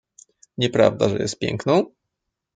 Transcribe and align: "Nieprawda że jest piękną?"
"Nieprawda 0.57 1.09
że 1.09 1.17
jest 1.17 1.39
piękną?" 1.39 1.85